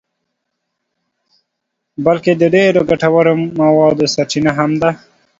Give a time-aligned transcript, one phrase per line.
[2.05, 4.89] بلکه د ډېرو ګټورو موادو سرچینه هم ده.